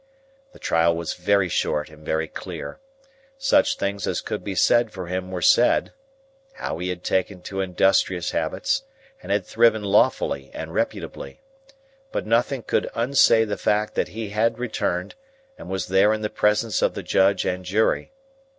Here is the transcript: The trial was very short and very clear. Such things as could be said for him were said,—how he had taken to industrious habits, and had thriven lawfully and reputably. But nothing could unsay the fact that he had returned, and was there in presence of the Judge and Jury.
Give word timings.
The 0.51 0.57
trial 0.57 0.95
was 0.95 1.13
very 1.13 1.47
short 1.47 1.89
and 1.91 2.03
very 2.03 2.27
clear. 2.27 2.79
Such 3.37 3.77
things 3.77 4.07
as 4.07 4.19
could 4.19 4.43
be 4.43 4.55
said 4.55 4.89
for 4.91 5.05
him 5.05 5.29
were 5.29 5.43
said,—how 5.43 6.79
he 6.79 6.89
had 6.89 7.03
taken 7.03 7.43
to 7.43 7.61
industrious 7.61 8.31
habits, 8.31 8.81
and 9.21 9.31
had 9.31 9.45
thriven 9.45 9.83
lawfully 9.83 10.49
and 10.55 10.73
reputably. 10.73 11.41
But 12.11 12.25
nothing 12.25 12.63
could 12.63 12.89
unsay 12.95 13.45
the 13.45 13.57
fact 13.59 13.93
that 13.93 14.07
he 14.07 14.29
had 14.31 14.57
returned, 14.57 15.13
and 15.55 15.69
was 15.69 15.85
there 15.87 16.13
in 16.13 16.27
presence 16.29 16.81
of 16.81 16.95
the 16.95 17.03
Judge 17.03 17.45
and 17.45 17.63
Jury. 17.63 18.11